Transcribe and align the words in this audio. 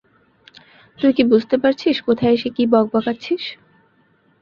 তুই 0.99 1.11
কি 1.13 1.23
বুঝতে 1.31 1.55
পারছিস 1.63 1.95
কোথায় 2.07 2.33
এসে 2.33 2.49
কী 2.55 2.63
বকবকাচ্ছিস? 2.73 3.43